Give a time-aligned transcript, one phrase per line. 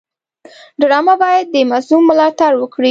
[0.79, 2.79] ډرامه باید د مظلوم ملاتړ وکړي